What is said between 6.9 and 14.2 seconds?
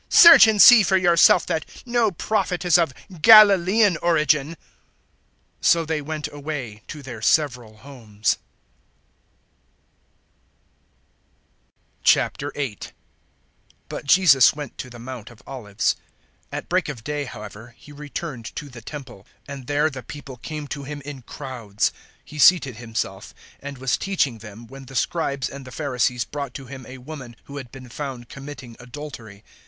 their several homes; 008:001 but